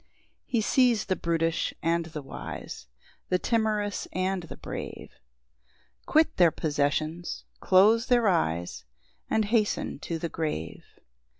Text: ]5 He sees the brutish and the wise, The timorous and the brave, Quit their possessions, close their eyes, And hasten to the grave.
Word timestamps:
]5 0.45 0.45
He 0.47 0.61
sees 0.61 1.05
the 1.05 1.15
brutish 1.15 1.75
and 1.83 2.05
the 2.07 2.23
wise, 2.23 2.87
The 3.29 3.37
timorous 3.37 4.07
and 4.11 4.41
the 4.41 4.57
brave, 4.57 5.11
Quit 6.07 6.37
their 6.37 6.49
possessions, 6.49 7.43
close 7.59 8.07
their 8.07 8.27
eyes, 8.27 8.83
And 9.29 9.45
hasten 9.45 9.99
to 9.99 10.17
the 10.17 10.27
grave. 10.27 10.83